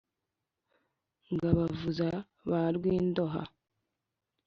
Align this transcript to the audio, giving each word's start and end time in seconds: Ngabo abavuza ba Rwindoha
Ngabo 1.33 1.55
abavuza 1.61 2.07
ba 2.49 2.61
Rwindoha 2.75 3.41